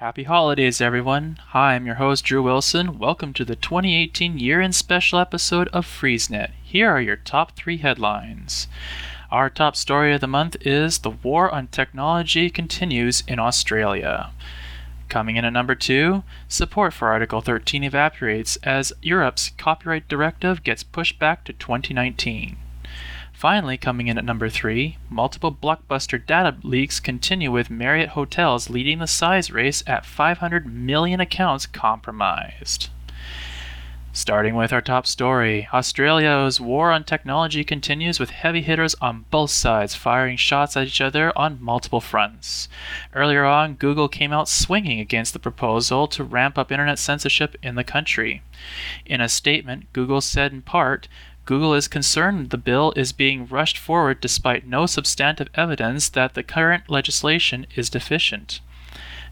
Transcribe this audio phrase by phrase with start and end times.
[0.00, 1.38] Happy holidays, everyone.
[1.48, 2.98] Hi, I'm your host, Drew Wilson.
[2.98, 6.52] Welcome to the 2018 year end special episode of FreezeNet.
[6.62, 8.66] Here are your top three headlines.
[9.30, 14.30] Our top story of the month is The War on Technology Continues in Australia.
[15.10, 20.82] Coming in at number two, support for Article 13 evaporates as Europe's copyright directive gets
[20.82, 22.56] pushed back to 2019.
[23.40, 28.98] Finally, coming in at number 3, multiple blockbuster data leaks continue with Marriott Hotels leading
[28.98, 32.90] the size race at 500 million accounts compromised.
[34.12, 39.50] Starting with our top story, Australia's war on technology continues with heavy hitters on both
[39.50, 42.68] sides firing shots at each other on multiple fronts.
[43.14, 47.76] Earlier on, Google came out swinging against the proposal to ramp up internet censorship in
[47.76, 48.42] the country.
[49.06, 51.08] In a statement, Google said in part,
[51.50, 56.44] Google is concerned the bill is being rushed forward despite no substantive evidence that the
[56.44, 58.60] current legislation is deficient.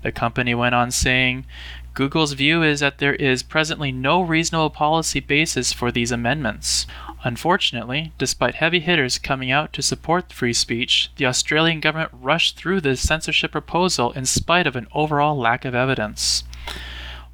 [0.02, 1.46] The company went on saying,
[1.94, 6.88] Google's view is that there is presently no reasonable policy basis for these amendments.
[7.22, 12.80] Unfortunately, despite heavy hitters coming out to support free speech, the Australian government rushed through
[12.80, 16.42] the censorship proposal in spite of an overall lack of evidence.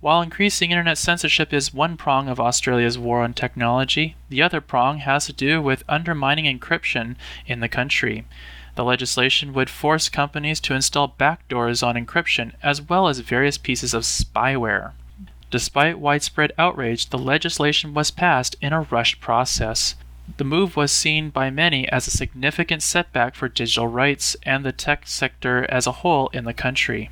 [0.04, 4.98] While increasing internet censorship is one prong of Australia's war on technology, the other prong
[4.98, 8.26] has to do with undermining encryption in the country.
[8.74, 13.94] The legislation would force companies to install backdoors on encryption as well as various pieces
[13.94, 14.92] of spyware.
[15.50, 19.94] Despite widespread outrage, the legislation was passed in a rushed process.
[20.36, 24.72] The move was seen by many as a significant setback for digital rights and the
[24.72, 27.08] tech sector as a whole in the country.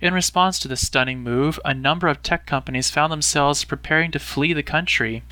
[0.00, 4.18] In response to the stunning move, a number of tech companies found themselves preparing to
[4.18, 5.22] flee the country.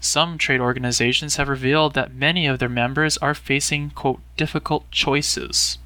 [0.00, 5.78] Some trade organizations have revealed that many of their members are facing, quote, difficult choices.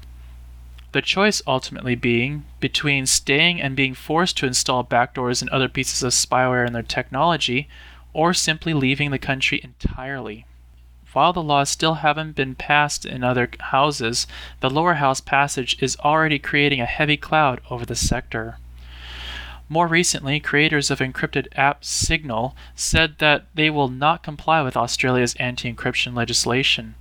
[0.93, 6.03] The choice ultimately being between staying and being forced to install backdoors and other pieces
[6.03, 7.69] of spyware in their technology,
[8.13, 10.45] or simply leaving the country entirely.
[11.13, 14.27] While the laws still haven't been passed in other houses,
[14.61, 18.57] the lower house passage is already creating a heavy cloud over the sector.
[19.67, 25.35] More recently, creators of encrypted app Signal said that they will not comply with Australia's
[25.35, 26.95] anti encryption legislation.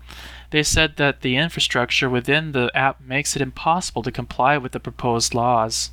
[0.50, 4.80] They said that the infrastructure within the app makes it impossible to comply with the
[4.80, 5.90] proposed laws.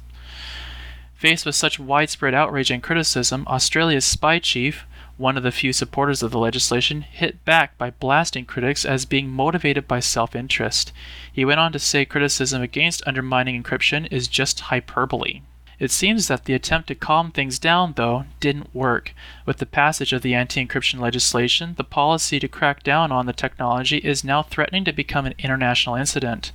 [1.13, 4.85] Faced with such widespread outrage and criticism, Australia's spy chief,
[5.17, 9.29] one of the few supporters of the legislation, hit back by blasting critics as being
[9.29, 10.91] motivated by self interest.
[11.31, 15.41] He went on to say criticism against undermining encryption is just hyperbole.
[15.79, 19.13] It seems that the attempt to calm things down, though, didn't work.
[19.45, 23.34] With the passage of the anti encryption legislation, the policy to crack down on the
[23.34, 26.51] technology is now threatening to become an international incident.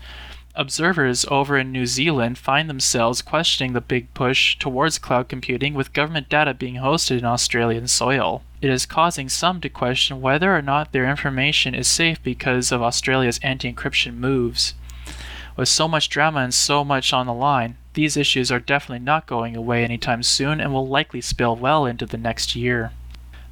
[0.54, 5.94] Observers over in New Zealand find themselves questioning the big push towards cloud computing with
[5.94, 8.42] government data being hosted in Australian soil.
[8.62, 12.80] It is causing some to question whether or not their information is safe because of
[12.80, 14.74] Australia's anti encryption moves.
[15.56, 19.26] With so much drama and so much on the line, these issues are definitely not
[19.26, 22.92] going away anytime soon and will likely spill well into the next year.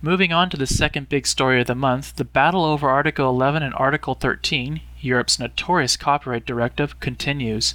[0.00, 3.64] Moving on to the second big story of the month, the battle over Article 11
[3.64, 7.74] and Article 13, Europe's notorious copyright directive, continues.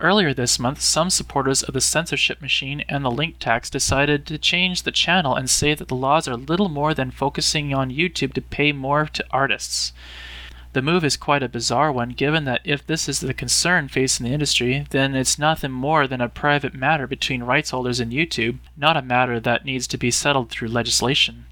[0.00, 4.38] Earlier this month, some supporters of the censorship machine and the link tax decided to
[4.38, 8.32] change the channel and say that the laws are little more than focusing on YouTube
[8.32, 9.92] to pay more to artists.
[10.72, 14.26] The move is quite a bizarre one, given that if this is the concern facing
[14.26, 18.58] the industry, then it's nothing more than a private matter between rights holders and YouTube,
[18.76, 21.44] not a matter that needs to be settled through legislation.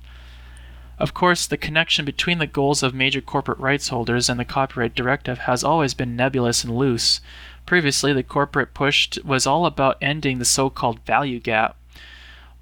[0.99, 4.95] Of course, the connection between the goals of major corporate rights holders and the copyright
[4.95, 7.21] directive has always been nebulous and loose.
[7.67, 11.77] Previously, the corporate push was all about ending the so called value gap.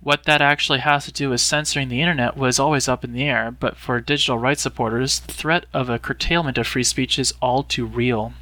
[0.03, 3.25] What that actually has to do with censoring the internet was always up in the
[3.25, 7.35] air, but for digital rights supporters, the threat of a curtailment of free speech is
[7.43, 8.33] all too real.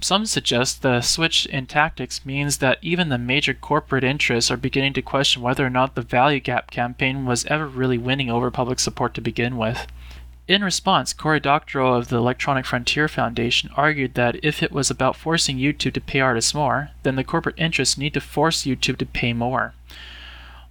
[0.00, 4.92] Some suggest the switch in tactics means that even the major corporate interests are beginning
[4.92, 8.78] to question whether or not the Value Gap campaign was ever really winning over public
[8.78, 9.88] support to begin with.
[10.48, 15.14] In response, Cory Doctorow of the Electronic Frontier Foundation argued that if it was about
[15.14, 19.04] forcing YouTube to pay artists more, then the corporate interests need to force YouTube to
[19.04, 19.74] pay more.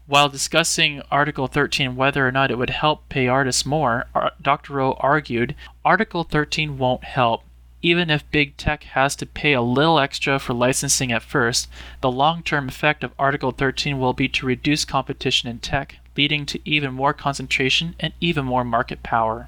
[0.08, 4.08] While discussing Article 13 whether or not it would help pay artists more,
[4.42, 5.54] Doctorow argued
[5.86, 7.44] Article 13 won't help
[7.84, 11.70] even if big tech has to pay a little extra for licensing at first,
[12.02, 16.48] the long term effect of Article 13 will be to reduce competition in tech, leading
[16.48, 19.48] to even more concentration and even more market power.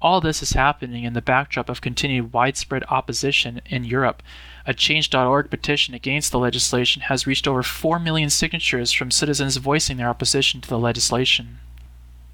[0.00, 4.22] All this is happening in the backdrop of continued widespread opposition in Europe.
[4.64, 9.96] A Change.org petition against the legislation has reached over 4 million signatures from citizens voicing
[9.96, 11.58] their opposition to the legislation.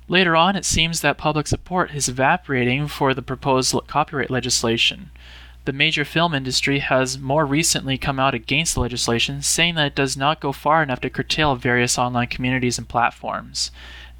[0.08, 5.10] Later on, it seems that public support is evaporating for the proposed copyright legislation.
[5.64, 9.94] The major film industry has more recently come out against the legislation, saying that it
[9.94, 13.70] does not go far enough to curtail various online communities and platforms.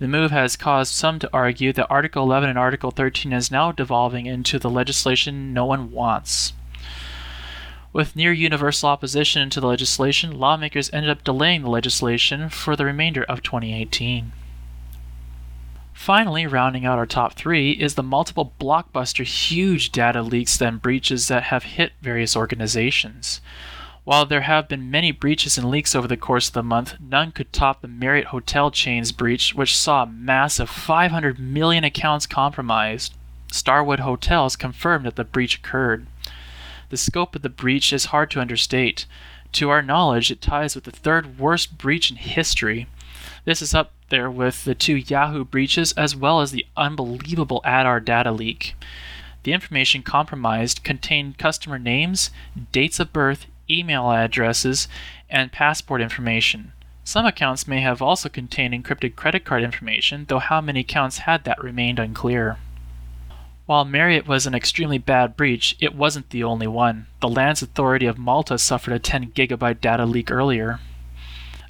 [0.00, 3.70] The move has caused some to argue that Article 11 and Article 13 is now
[3.70, 6.52] devolving into the legislation no one wants.
[7.92, 12.84] With near universal opposition to the legislation, lawmakers ended up delaying the legislation for the
[12.84, 14.32] remainder of 2018.
[15.92, 21.28] Finally, rounding out our top three is the multiple blockbuster huge data leaks and breaches
[21.28, 23.40] that have hit various organizations.
[24.04, 27.32] While there have been many breaches and leaks over the course of the month, none
[27.32, 33.14] could top the Marriott hotel chain's breach, which saw a massive 500 million accounts compromised.
[33.50, 36.06] Starwood Hotels confirmed that the breach occurred.
[36.90, 39.06] The scope of the breach is hard to understate.
[39.52, 42.86] To our knowledge, it ties with the third worst breach in history.
[43.46, 48.04] This is up there with the two Yahoo breaches as well as the unbelievable Aadhaar
[48.04, 48.74] data leak.
[49.44, 52.30] The information compromised contained customer names,
[52.70, 54.88] dates of birth, email addresses,
[55.28, 56.72] and passport information.
[57.04, 61.44] Some accounts may have also contained encrypted credit card information, though how many accounts had
[61.44, 62.58] that remained unclear.
[63.66, 67.06] While Marriott was an extremely bad breach, it wasn't the only one.
[67.20, 70.80] The Lands Authority of Malta suffered a 10 gigabyte data leak earlier.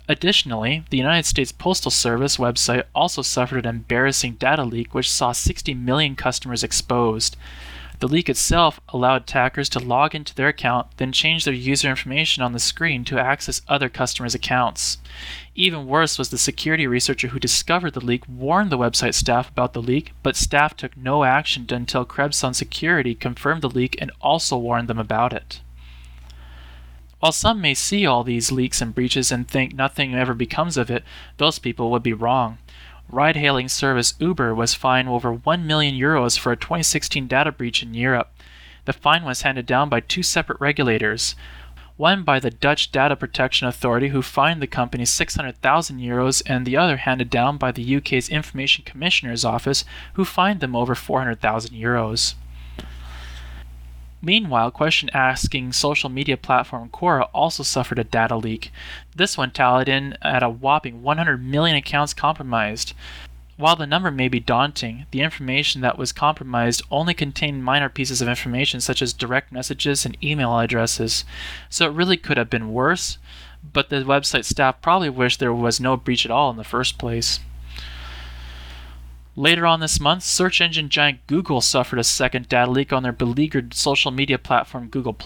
[0.08, 5.32] Additionally, the United States Postal Service website also suffered an embarrassing data leak which saw
[5.32, 7.36] 60 million customers exposed.
[8.00, 12.42] The leak itself allowed attackers to log into their account, then change their user information
[12.42, 14.98] on the screen to access other customers' accounts.
[15.54, 19.72] Even worse was the security researcher who discovered the leak warned the website staff about
[19.72, 24.10] the leak, but staff took no action until Krebs on Security confirmed the leak and
[24.20, 25.60] also warned them about it.
[27.20, 30.90] While some may see all these leaks and breaches and think nothing ever becomes of
[30.90, 31.04] it,
[31.38, 32.58] those people would be wrong
[33.08, 37.82] ride hailing service Uber was fined over 1 million euros for a 2016 data breach
[37.82, 38.30] in Europe.
[38.84, 41.34] The fine was handed down by two separate regulators
[41.96, 46.76] one by the Dutch Data Protection Authority, who fined the company 600,000 euros, and the
[46.76, 49.84] other handed down by the UK's Information Commissioner's Office,
[50.14, 52.34] who fined them over 400,000 euros.
[54.24, 58.72] Meanwhile, question asking social media platform Quora also suffered a data leak.
[59.14, 62.94] This one tallied in at a whopping 100 million accounts compromised.
[63.58, 68.22] While the number may be daunting, the information that was compromised only contained minor pieces
[68.22, 71.26] of information such as direct messages and email addresses,
[71.68, 73.18] so it really could have been worse,
[73.74, 76.96] but the website staff probably wished there was no breach at all in the first
[76.96, 77.40] place.
[79.36, 83.12] Later on this month, search engine giant Google suffered a second data leak on their
[83.12, 85.16] beleaguered social media platform Google+.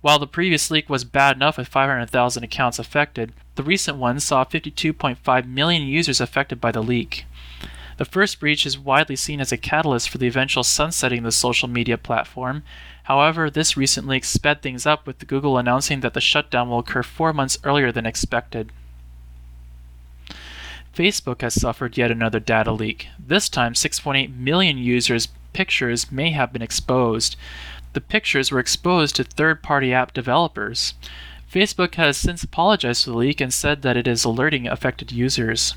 [0.00, 4.44] While the previous leak was bad enough with 500,000 accounts affected, the recent one saw
[4.44, 7.26] 52.5 million users affected by the leak.
[7.98, 11.32] The first breach is widely seen as a catalyst for the eventual sunsetting of the
[11.32, 12.62] social media platform.
[13.04, 17.02] However, this recent leak sped things up with Google announcing that the shutdown will occur
[17.02, 18.72] four months earlier than expected.
[20.96, 23.08] Facebook has suffered yet another data leak.
[23.18, 27.36] This time, 6.8 million users' pictures may have been exposed.
[27.92, 30.94] The pictures were exposed to third party app developers.
[31.52, 35.74] Facebook has since apologized for the leak and said that it is alerting affected users.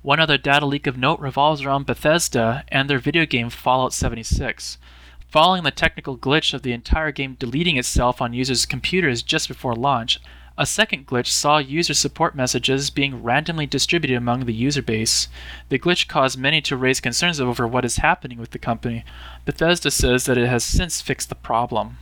[0.00, 4.78] One other data leak of note revolves around Bethesda and their video game Fallout 76.
[5.28, 9.74] Following the technical glitch of the entire game deleting itself on users' computers just before
[9.74, 10.20] launch,
[10.58, 15.28] a second glitch saw user support messages being randomly distributed among the user base.
[15.68, 19.04] The glitch caused many to raise concerns over what is happening with the company.
[19.44, 21.98] Bethesda says that it has since fixed the problem.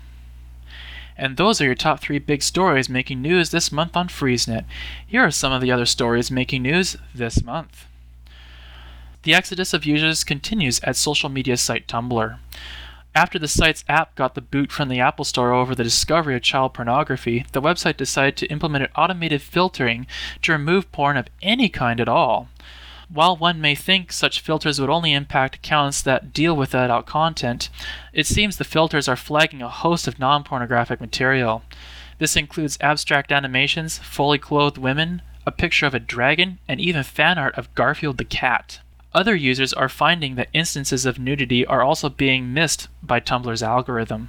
[1.18, 4.64] And those are your top three big stories making news this month on FreezeNet.
[5.06, 7.84] Here are some of the other stories making news this month.
[9.22, 12.38] The exodus of users continues at social media site Tumblr.
[13.16, 16.42] After the site's app got the boot from the Apple Store over the discovery of
[16.42, 20.06] child pornography, the website decided to implement an automated filtering
[20.42, 22.50] to remove porn of any kind at all.
[23.08, 27.70] While one may think such filters would only impact accounts that deal with adult content,
[28.12, 31.62] it seems the filters are flagging a host of non pornographic material.
[32.18, 37.38] This includes abstract animations, fully clothed women, a picture of a dragon, and even fan
[37.38, 38.80] art of Garfield the cat.
[39.16, 44.28] Other users are finding that instances of nudity are also being missed by Tumblr's algorithm.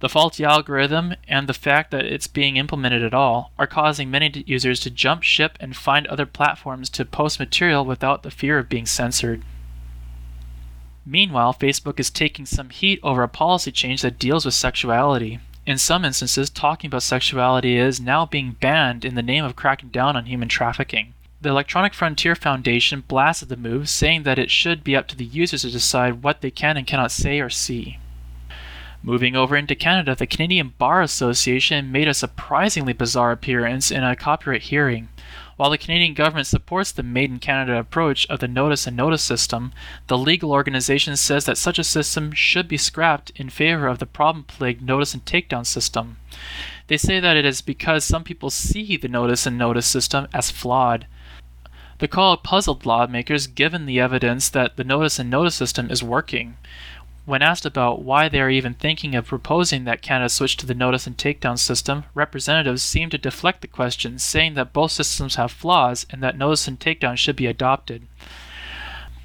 [0.00, 4.44] The faulty algorithm and the fact that it's being implemented at all are causing many
[4.46, 8.70] users to jump ship and find other platforms to post material without the fear of
[8.70, 9.42] being censored.
[11.04, 15.38] Meanwhile, Facebook is taking some heat over a policy change that deals with sexuality.
[15.66, 19.90] In some instances, talking about sexuality is now being banned in the name of cracking
[19.90, 21.12] down on human trafficking.
[21.40, 25.24] The Electronic Frontier Foundation blasted the move, saying that it should be up to the
[25.24, 27.98] users to decide what they can and cannot say or see.
[29.04, 34.16] Moving over into Canada, the Canadian Bar Association made a surprisingly bizarre appearance in a
[34.16, 35.10] copyright hearing.
[35.56, 39.22] While the Canadian government supports the Made in Canada approach of the notice and notice
[39.22, 39.72] system,
[40.08, 44.06] the legal organization says that such a system should be scrapped in favor of the
[44.06, 46.16] problem plagued notice and takedown system.
[46.88, 50.50] They say that it is because some people see the notice and notice system as
[50.50, 51.06] flawed.
[51.98, 56.56] The call puzzled lawmakers given the evidence that the notice and notice system is working.
[57.26, 60.74] When asked about why they are even thinking of proposing that Canada switch to the
[60.74, 65.50] notice and takedown system, representatives seemed to deflect the question, saying that both systems have
[65.50, 68.06] flaws and that notice and takedown should be adopted.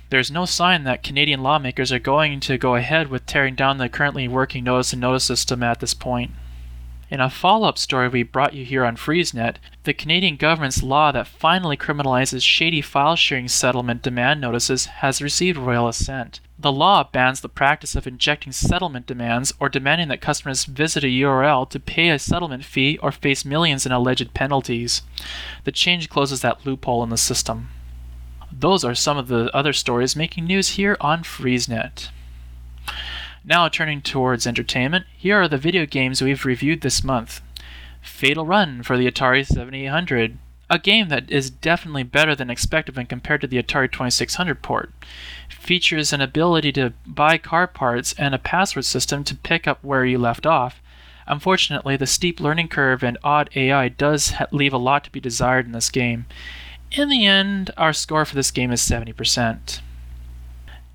[0.10, 3.88] There's no sign that Canadian lawmakers are going to go ahead with tearing down the
[3.88, 6.32] currently working notice and notice system at this point.
[7.13, 11.12] In a follow up story we brought you here on FreezeNet, the Canadian government's law
[11.12, 16.39] that finally criminalizes shady file sharing settlement demand notices has received royal assent.
[16.58, 21.08] The law bans the practice of injecting settlement demands or demanding that customers visit a
[21.22, 25.03] URL to pay a settlement fee or face millions in alleged penalties.
[25.65, 27.70] The change closes that loophole in the system.
[28.51, 32.10] Those are some of the other stories making news here on FreezeNet.
[33.46, 37.42] Now turning towards entertainment, here are the video games we've reviewed this month.
[38.02, 40.38] Fatal Run for the Atari 7800,
[40.70, 44.94] a game that is definitely better than expected when compared to the Atari 2600 port.
[45.50, 50.06] Features an ability to buy car parts and a password system to pick up where
[50.06, 50.82] you left off.
[51.28, 55.66] Unfortunately, the steep learning curve and odd AI does leave a lot to be desired
[55.66, 56.26] in this game.
[56.94, 59.82] In the end, our score for this game is 70%.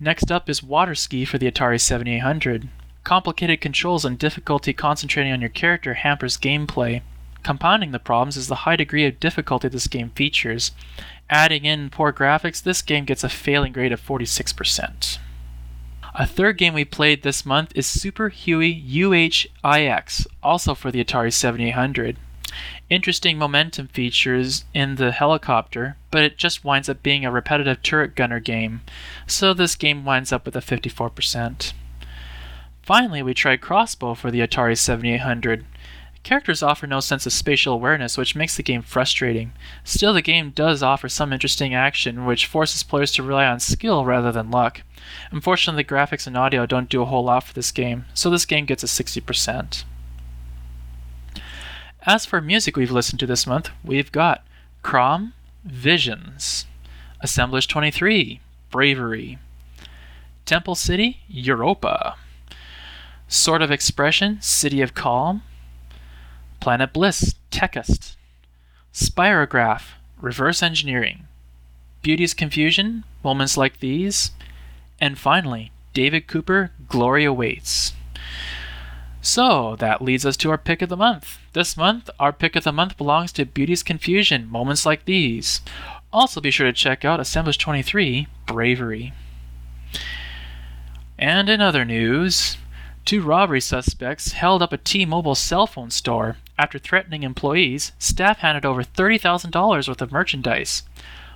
[0.00, 2.68] Next up is Water Ski for the Atari 7800.
[3.02, 7.02] Complicated controls and difficulty concentrating on your character hampers gameplay.
[7.42, 10.70] Compounding the problems is the high degree of difficulty this game features.
[11.28, 15.18] Adding in poor graphics, this game gets a failing grade of 46%.
[16.14, 21.32] A third game we played this month is Super Huey UHIX, also for the Atari
[21.32, 22.18] 7800
[22.88, 28.14] interesting momentum features in the helicopter, but it just winds up being a repetitive turret
[28.14, 28.82] gunner game,
[29.26, 31.72] so this game winds up with a 54%.
[32.82, 35.66] Finally, we tried Crossbow for the Atari 7800.
[36.22, 39.52] Characters offer no sense of spatial awareness, which makes the game frustrating.
[39.84, 44.04] Still, the game does offer some interesting action, which forces players to rely on skill
[44.04, 44.82] rather than luck.
[45.30, 48.44] Unfortunately, the graphics and audio don't do a whole lot for this game, so this
[48.44, 49.84] game gets a 60%.
[52.06, 54.44] As for music we've listened to this month, we've got
[54.82, 55.32] Crom,
[55.64, 56.66] Visions,
[57.20, 58.40] Assemblage 23,
[58.70, 59.38] Bravery,
[60.46, 62.16] Temple City, Europa,
[63.26, 65.42] Sort of Expression, City of Calm,
[66.60, 68.14] Planet Bliss, Techist,
[68.94, 69.90] Spirograph,
[70.20, 71.26] Reverse Engineering,
[72.02, 74.30] Beauty's Confusion, Moments Like These,
[75.00, 77.92] and finally, David Cooper, Glory Awaits.
[79.20, 81.38] So that leads us to our pick of the month.
[81.52, 85.60] This month, our pick of the month belongs to Beauty's Confusion, Moments Like These.
[86.12, 89.12] Also, be sure to check out Assemblage 23, Bravery.
[91.18, 92.56] And in other news,
[93.04, 96.36] two robbery suspects held up a T Mobile cell phone store.
[96.56, 100.84] After threatening employees, staff handed over $30,000 worth of merchandise.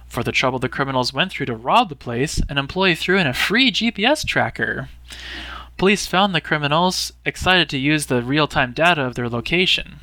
[0.09, 3.27] For the trouble the criminals went through to rob the place, an employee threw in
[3.27, 4.89] a free GPS tracker.
[5.77, 10.01] Police found the criminals, excited to use the real time data of their location.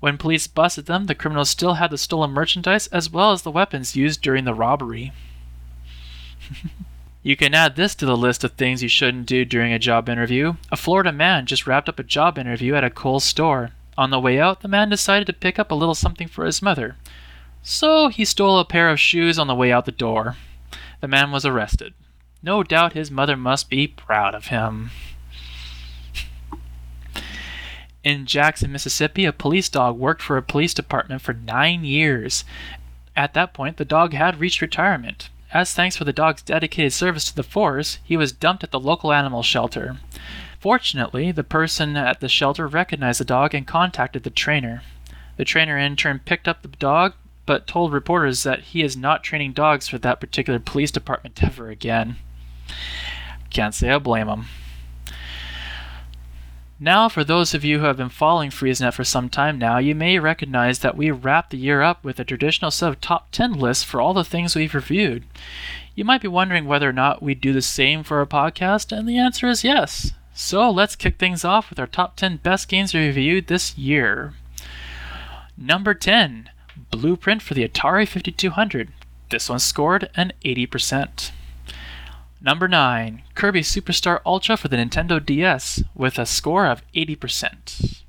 [0.00, 3.50] When police busted them, the criminals still had the stolen merchandise as well as the
[3.50, 5.12] weapons used during the robbery.
[7.22, 10.08] you can add this to the list of things you shouldn't do during a job
[10.08, 10.54] interview.
[10.72, 13.72] A Florida man just wrapped up a job interview at a Kohl's store.
[13.98, 16.62] On the way out, the man decided to pick up a little something for his
[16.62, 16.96] mother.
[17.62, 20.36] So he stole a pair of shoes on the way out the door.
[21.00, 21.92] The man was arrested.
[22.42, 24.90] No doubt his mother must be proud of him.
[28.02, 32.44] In Jackson, Mississippi, a police dog worked for a police department for nine years.
[33.14, 35.28] At that point, the dog had reached retirement.
[35.52, 38.80] As thanks for the dog's dedicated service to the force, he was dumped at the
[38.80, 39.98] local animal shelter.
[40.58, 44.82] Fortunately, the person at the shelter recognized the dog and contacted the trainer.
[45.36, 49.24] The trainer in turn picked up the dog, but told reporters that he is not
[49.24, 52.16] training dogs for that particular police department ever again.
[53.50, 54.46] Can't say I blame him.
[56.82, 59.94] Now, for those of you who have been following FreezeNet for some time now, you
[59.94, 63.52] may recognize that we wrap the year up with a traditional set of top 10
[63.52, 65.24] lists for all the things we've reviewed.
[65.94, 69.06] You might be wondering whether or not we do the same for our podcast, and
[69.06, 70.12] the answer is yes.
[70.32, 74.32] So let's kick things off with our top 10 best games reviewed this year.
[75.58, 76.48] Number 10,
[76.90, 78.88] Blueprint for the Atari 5200.
[79.28, 81.30] This one scored an 80%.
[82.42, 88.02] Number 9, Kirby Superstar Ultra for the Nintendo DS with a score of 80%.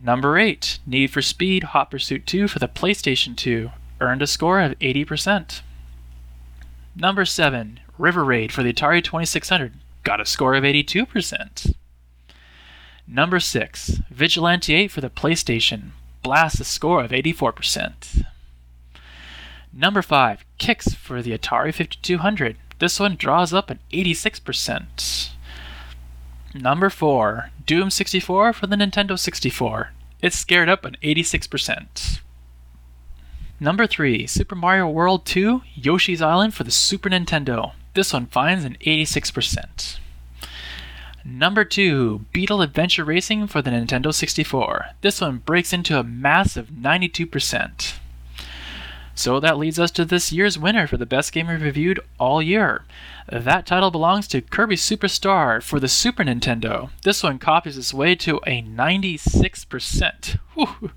[0.00, 4.60] Number 8, Need for Speed Hot Pursuit 2 for the PlayStation 2 earned a score
[4.60, 5.62] of 80%.
[6.94, 9.72] Number 7, River Raid for the Atari 2600
[10.04, 11.74] got a score of 82%.
[13.08, 15.90] Number 6, Vigilante 8 for the PlayStation
[16.22, 18.24] blasts a score of 84%.
[19.72, 25.30] Number 5, Qix for the Atari 5200 this one draws up an 86%.
[26.54, 29.92] Number 4, Doom 64 for the Nintendo 64.
[30.20, 32.20] It's scared up an 86%.
[33.60, 37.72] Number 3, Super Mario World 2 Yoshi's Island for the Super Nintendo.
[37.94, 39.98] This one finds an 86%.
[41.22, 44.86] Number 2, Beetle Adventure Racing for the Nintendo 64.
[45.02, 47.99] This one breaks into a massive 92%.
[49.20, 52.40] So that leads us to this year's winner for the best game we've reviewed all
[52.40, 52.86] year.
[53.30, 56.88] That title belongs to Kirby Superstar for the Super Nintendo.
[57.02, 60.38] This one copies its way to a 96%.
[60.54, 60.92] Whew.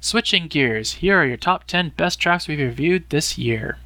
[0.00, 3.78] Switching gears, here are your top 10 best tracks we've reviewed this year.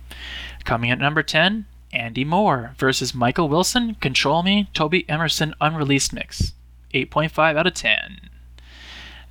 [0.64, 6.54] Coming at number 10, Andy Moore versus Michael Wilson, Control Me, Toby Emerson Unreleased Mix.
[6.94, 8.30] 8.5 out of 10.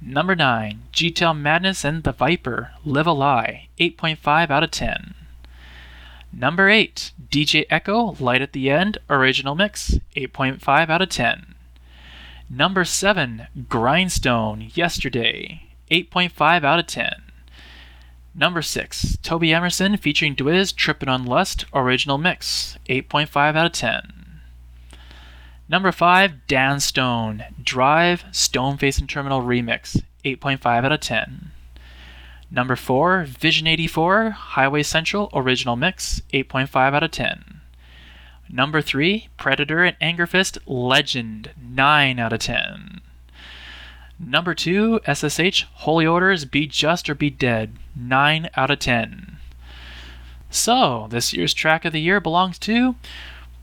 [0.07, 5.15] Number 9, G-Tail Madness and the Viper, Live a Lie, 8.5 out of 10.
[6.31, 11.55] Number 8, DJ Echo, Light at the End, Original Mix, 8.5 out of 10.
[12.47, 17.11] Number 7, Grindstone, Yesterday, 8.5 out of 10.
[18.35, 24.24] Number 6, Toby Emerson featuring Dwiz, Trippin' on Lust, Original Mix, 8.5 out of 10.
[25.67, 31.51] Number 5, Dan Stone, Drive, Stoneface and Terminal Remix, 8.5 out of 10.
[32.51, 37.61] Number 4, Vision 84, Highway Central Original Mix, 8.5 out of 10.
[38.47, 43.01] Number 3, Predator and Angerfist Legend, 9 out of 10.
[44.19, 49.37] Number 2, SSH Holy Orders Be Just or Be Dead, 9 out of 10.
[50.51, 52.95] So, this year's track of the year belongs to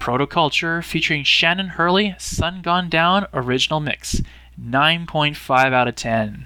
[0.02, 4.20] Protoculture featuring Shannon Hurley, Sun Gone Down original mix.
[4.60, 6.44] 9.5 out of 10.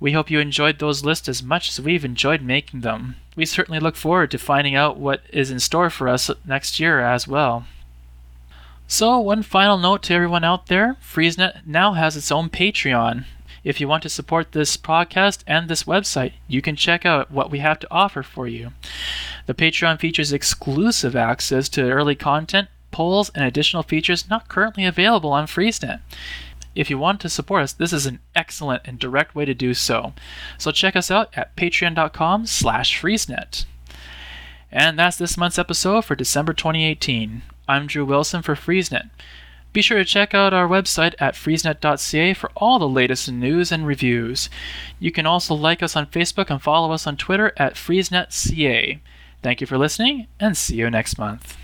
[0.00, 3.16] We hope you enjoyed those lists as much as we've enjoyed making them.
[3.36, 7.00] We certainly look forward to finding out what is in store for us next year
[7.00, 7.66] as well.
[8.88, 13.26] So, one final note to everyone out there FreezeNet now has its own Patreon.
[13.64, 17.50] If you want to support this podcast and this website, you can check out what
[17.50, 18.72] we have to offer for you.
[19.46, 25.32] The Patreon features exclusive access to early content, polls, and additional features not currently available
[25.32, 26.00] on FreezeNet.
[26.74, 29.74] If you want to support us, this is an excellent and direct way to do
[29.74, 30.14] so.
[30.56, 33.66] So check us out at patreon.com slash freezenet.
[34.70, 37.42] And that's this month's episode for December 2018.
[37.68, 39.10] I'm Drew Wilson for FreezeNet.
[39.74, 43.86] Be sure to check out our website at freezenet.ca for all the latest news and
[43.86, 44.48] reviews.
[44.98, 49.00] You can also like us on Facebook and follow us on Twitter at FreezeNetCA.
[49.42, 51.56] Thank you for listening, and see you next month.